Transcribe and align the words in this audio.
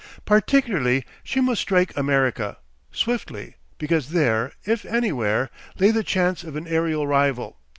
Particularly 0.25 1.05
she 1.23 1.41
must 1.41 1.61
strike 1.61 1.95
America, 1.95 2.57
swiftly, 2.91 3.57
because 3.77 4.09
there, 4.09 4.51
if 4.65 4.83
anywhere, 4.83 5.51
lay 5.77 5.91
the 5.91 6.03
chance 6.03 6.43
of 6.43 6.55
an 6.55 6.67
aerial 6.67 7.05
rival. 7.05 7.59